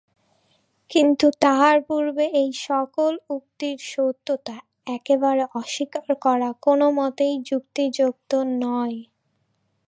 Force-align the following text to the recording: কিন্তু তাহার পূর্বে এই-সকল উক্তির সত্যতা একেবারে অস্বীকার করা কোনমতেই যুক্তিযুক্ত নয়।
কিন্তু 0.91 1.27
তাহার 1.41 1.77
পূর্বে 1.87 2.25
এই-সকল 2.41 3.13
উক্তির 3.29 3.77
সত্যতা 3.91 4.55
একেবারে 4.87 5.43
অস্বীকার 5.53 6.07
করা 6.21 6.49
কোনমতেই 6.61 7.33
যুক্তিযুক্ত 7.49 8.31
নয়। 8.63 8.97